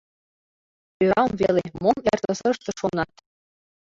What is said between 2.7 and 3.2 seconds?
шонат?